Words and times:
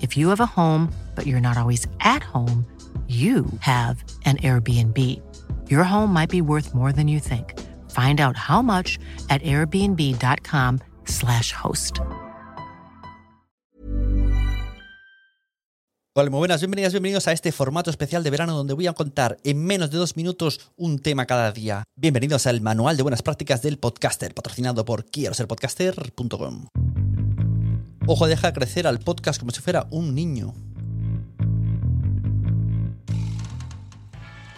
If 0.00 0.16
you 0.16 0.28
have 0.30 0.40
a 0.40 0.46
home, 0.46 0.92
but 1.14 1.26
you're 1.26 1.40
not 1.40 1.56
always 1.56 1.86
at 2.00 2.24
home, 2.24 2.66
you 3.06 3.46
have 3.60 4.02
an 4.24 4.38
Airbnb. 4.38 5.22
Your 5.70 5.84
home 5.84 6.12
might 6.12 6.30
be 6.30 6.40
worth 6.40 6.74
more 6.74 6.90
than 6.90 7.06
you 7.06 7.20
think. 7.20 7.54
Find 7.92 8.20
out 8.20 8.36
how 8.36 8.62
much 8.62 8.98
at 9.30 9.40
airbnb.com/slash 9.42 11.52
host. 11.52 12.00
Hola, 16.18 16.30
muy 16.30 16.38
buenas, 16.38 16.62
bienvenidas, 16.62 16.94
bienvenidos 16.94 17.28
a 17.28 17.32
este 17.32 17.52
formato 17.52 17.90
especial 17.90 18.22
de 18.22 18.30
verano 18.30 18.56
donde 18.56 18.72
voy 18.72 18.86
a 18.86 18.94
contar 18.94 19.36
en 19.44 19.62
menos 19.62 19.90
de 19.90 19.98
dos 19.98 20.16
minutos 20.16 20.72
un 20.74 20.98
tema 20.98 21.26
cada 21.26 21.52
día. 21.52 21.84
Bienvenidos 21.94 22.46
al 22.46 22.62
Manual 22.62 22.96
de 22.96 23.02
Buenas 23.02 23.20
Prácticas 23.20 23.60
del 23.60 23.78
Podcaster, 23.78 24.32
patrocinado 24.32 24.86
por 24.86 25.04
quiero 25.04 25.34
ser 25.34 25.46
podcaster.com. 25.46 26.68
Ojo, 28.08 28.28
deja 28.28 28.52
crecer 28.52 28.86
al 28.86 29.00
podcast 29.00 29.40
como 29.40 29.50
si 29.50 29.60
fuera 29.60 29.88
un 29.90 30.14
niño. 30.14 30.54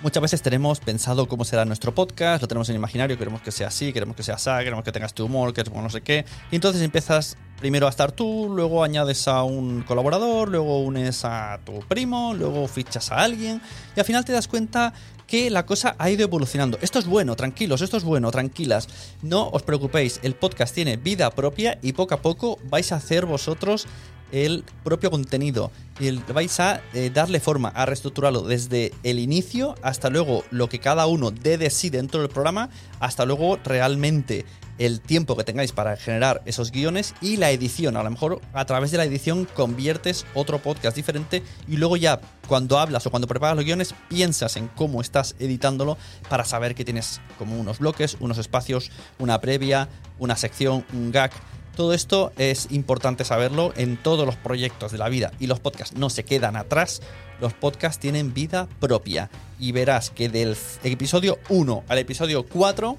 Muchas 0.02 0.22
veces 0.22 0.42
tenemos 0.42 0.80
pensado 0.80 1.26
cómo 1.26 1.46
será 1.46 1.64
nuestro 1.64 1.94
podcast, 1.94 2.42
lo 2.42 2.46
tenemos 2.46 2.68
en 2.68 2.76
imaginario, 2.76 3.16
queremos 3.16 3.40
que 3.40 3.50
sea 3.50 3.68
así, 3.68 3.92
queremos 3.94 4.16
que 4.16 4.22
sea 4.22 4.34
así, 4.34 4.50
queremos 4.58 4.84
que 4.84 4.92
tengas 4.92 5.14
tu 5.14 5.24
humor, 5.24 5.54
que 5.54 5.64
no 5.64 5.88
sé 5.88 6.02
qué. 6.02 6.26
Y 6.50 6.56
entonces 6.56 6.82
empiezas 6.82 7.38
primero 7.58 7.86
a 7.86 7.90
estar 7.90 8.12
tú, 8.12 8.48
luego 8.50 8.84
añades 8.84 9.28
a 9.28 9.42
un 9.42 9.82
colaborador, 9.82 10.48
luego 10.48 10.80
unes 10.80 11.24
a 11.24 11.60
tu 11.64 11.80
primo, 11.80 12.34
luego 12.34 12.66
fichas 12.68 13.10
a 13.10 13.16
alguien 13.22 13.60
y 13.96 14.00
al 14.00 14.06
final 14.06 14.24
te 14.24 14.32
das 14.32 14.48
cuenta 14.48 14.92
que 15.26 15.50
la 15.50 15.66
cosa 15.66 15.94
ha 15.98 16.10
ido 16.10 16.22
evolucionando. 16.22 16.78
Esto 16.80 16.98
es 16.98 17.06
bueno, 17.06 17.36
tranquilos, 17.36 17.82
esto 17.82 17.98
es 17.98 18.04
bueno, 18.04 18.30
tranquilas. 18.30 18.88
No 19.20 19.48
os 19.50 19.62
preocupéis, 19.62 20.20
el 20.22 20.34
podcast 20.34 20.74
tiene 20.74 20.96
vida 20.96 21.30
propia 21.30 21.78
y 21.82 21.92
poco 21.92 22.14
a 22.14 22.22
poco 22.22 22.58
vais 22.64 22.90
a 22.92 22.96
hacer 22.96 23.26
vosotros 23.26 23.86
el 24.32 24.64
propio 24.84 25.10
contenido 25.10 25.70
y 26.00 26.10
vais 26.32 26.60
a 26.60 26.80
eh, 26.94 27.10
darle 27.12 27.40
forma, 27.40 27.68
a 27.70 27.86
reestructurarlo 27.86 28.42
desde 28.42 28.92
el 29.02 29.18
inicio 29.18 29.74
hasta 29.82 30.10
luego 30.10 30.44
lo 30.50 30.68
que 30.68 30.78
cada 30.78 31.06
uno 31.06 31.30
dé 31.30 31.58
de 31.58 31.70
sí 31.70 31.90
dentro 31.90 32.20
del 32.20 32.28
programa, 32.28 32.70
hasta 33.00 33.24
luego 33.24 33.58
realmente 33.64 34.44
el 34.78 35.00
tiempo 35.00 35.36
que 35.36 35.44
tengáis 35.44 35.72
para 35.72 35.96
generar 35.96 36.40
esos 36.44 36.70
guiones 36.70 37.14
y 37.20 37.36
la 37.36 37.50
edición. 37.50 37.96
A 37.96 38.02
lo 38.02 38.10
mejor 38.10 38.40
a 38.52 38.64
través 38.64 38.90
de 38.90 38.98
la 38.98 39.04
edición 39.04 39.46
conviertes 39.54 40.24
otro 40.34 40.60
podcast 40.60 40.96
diferente 40.96 41.42
y 41.66 41.76
luego 41.76 41.96
ya 41.96 42.20
cuando 42.46 42.78
hablas 42.78 43.06
o 43.06 43.10
cuando 43.10 43.26
preparas 43.26 43.56
los 43.56 43.64
guiones 43.64 43.94
piensas 44.08 44.56
en 44.56 44.68
cómo 44.68 45.00
estás 45.00 45.34
editándolo 45.38 45.98
para 46.28 46.44
saber 46.44 46.74
que 46.74 46.84
tienes 46.84 47.20
como 47.38 47.58
unos 47.58 47.80
bloques, 47.80 48.16
unos 48.20 48.38
espacios, 48.38 48.90
una 49.18 49.40
previa, 49.40 49.88
una 50.18 50.36
sección, 50.36 50.84
un 50.92 51.10
gag 51.10 51.32
todo 51.78 51.94
esto 51.94 52.32
es 52.38 52.72
importante 52.72 53.24
saberlo 53.24 53.72
en 53.76 53.96
todos 53.96 54.26
los 54.26 54.34
proyectos 54.34 54.90
de 54.90 54.98
la 54.98 55.08
vida 55.08 55.30
y 55.38 55.46
los 55.46 55.60
podcasts 55.60 55.96
no 55.96 56.10
se 56.10 56.24
quedan 56.24 56.56
atrás. 56.56 57.00
Los 57.40 57.54
podcasts 57.54 58.00
tienen 58.00 58.34
vida 58.34 58.66
propia 58.80 59.30
y 59.60 59.70
verás 59.70 60.10
que 60.10 60.28
del 60.28 60.56
episodio 60.82 61.38
1 61.48 61.84
al 61.86 61.98
episodio 61.98 62.44
4 62.44 62.98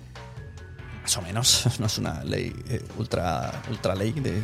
más 1.01 1.17
o 1.17 1.21
menos, 1.21 1.65
no 1.79 1.85
es 1.85 1.97
una 1.97 2.23
ley 2.23 2.53
eh, 2.69 2.83
ultra, 2.97 3.61
ultra 3.69 3.95
ley 3.95 4.11
de, 4.11 4.43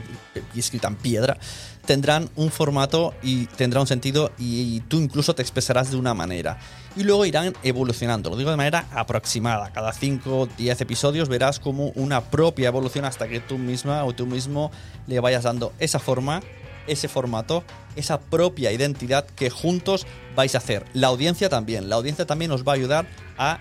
escrita 0.56 0.88
en 0.88 0.96
piedra, 0.96 1.38
tendrán 1.86 2.30
un 2.36 2.50
formato 2.50 3.14
y 3.22 3.46
tendrá 3.46 3.82
un 3.82 3.88
sentido 3.88 4.32
y, 4.38 4.80
tú 4.82 4.98
incluso 4.98 5.36
te 5.36 5.42
expresarás 5.42 5.92
de 5.92 5.98
una 5.98 6.14
manera. 6.14 6.58
Y 6.96 7.04
luego 7.04 7.26
irán 7.26 7.54
evolucionando, 7.64 8.30
lo 8.30 8.38
digo 8.38 8.52
de 8.52 8.58
manera 8.58 8.88
aproximada. 8.92 9.72
Cada 9.72 9.92
5 9.92 10.40
o 10.40 10.46
10 10.48 10.82
episodios 10.82 11.30
verás 11.30 11.60
como 11.60 11.90
una 11.90 12.22
propia 12.22 12.68
evolución 12.68 13.06
hasta 13.06 13.28
que 13.28 13.42
tú 13.42 13.58
misma 13.58 14.04
o 14.06 14.14
tú 14.14 14.26
mismo 14.26 14.72
le 15.08 15.20
vayas 15.20 15.44
dando 15.44 15.74
esa 15.80 16.00
forma, 16.00 16.42
ese 16.88 17.08
formato, 17.08 17.64
esa 17.96 18.20
propia 18.20 18.72
identidad 18.72 19.26
que 19.26 19.50
juntos 19.50 20.08
vais 20.36 20.56
a 20.56 20.60
hacer. 20.60 20.86
La 20.94 21.08
audiencia 21.08 21.50
también, 21.50 21.90
la 21.90 21.96
audiencia 21.96 22.26
también 22.26 22.52
os 22.52 22.64
va 22.64 22.72
a 22.72 22.76
ayudar 22.76 23.08
a 23.38 23.60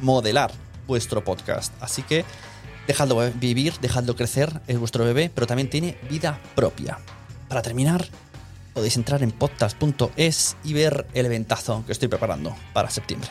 modelar 0.00 0.50
vuestro 0.86 1.24
podcast. 1.24 1.72
Así 1.80 2.02
que 2.02 2.24
dejadlo 2.86 3.20
vivir, 3.34 3.74
dejadlo 3.80 4.16
crecer, 4.16 4.60
es 4.66 4.78
vuestro 4.78 5.04
bebé, 5.04 5.30
pero 5.34 5.46
también 5.46 5.70
tiene 5.70 5.96
vida 6.10 6.40
propia. 6.54 6.98
Para 7.48 7.62
terminar, 7.62 8.06
podéis 8.74 8.96
entrar 8.96 9.22
en 9.22 9.30
podcast.es 9.30 10.56
y 10.64 10.72
ver 10.72 11.06
el 11.14 11.26
eventazo 11.26 11.84
que 11.86 11.92
estoy 11.92 12.08
preparando 12.08 12.54
para 12.72 12.90
septiembre. 12.90 13.30